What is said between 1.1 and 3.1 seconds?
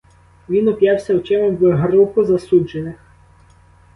очима в групу засуджених.